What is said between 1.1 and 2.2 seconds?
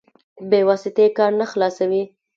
کار نه خلاصوي.